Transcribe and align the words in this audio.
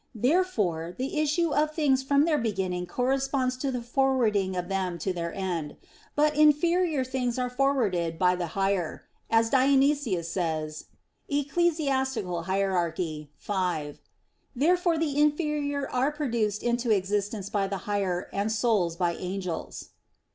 Therefore 0.15 0.95
the 0.97 1.19
issue 1.19 1.53
of 1.53 1.75
things 1.75 2.01
from 2.01 2.25
their 2.25 2.39
beginning 2.39 2.87
corresponds 2.87 3.55
to 3.57 3.71
the 3.71 3.83
forwarding 3.83 4.55
of 4.55 4.67
them 4.67 4.97
to 4.97 5.13
their 5.13 5.31
end. 5.31 5.75
But 6.15 6.35
"inferior 6.35 7.03
things 7.03 7.37
are 7.37 7.51
forwarded 7.51 8.17
by 8.17 8.35
the 8.35 8.47
higher," 8.57 9.03
as 9.29 9.51
Dionysius 9.51 10.27
says 10.27 10.85
(Eccl. 11.31 12.41
Hier. 12.47 12.93
v); 12.97 13.29
therefore 14.55 14.93
also 14.95 14.99
the 15.05 15.21
inferior 15.21 15.87
are 15.91 16.11
produced 16.11 16.63
into 16.63 16.89
existence 16.89 17.51
by 17.51 17.67
the 17.67 17.77
higher, 17.85 18.27
and 18.33 18.51
souls 18.51 18.95
by 18.95 19.13
angels. 19.13 19.89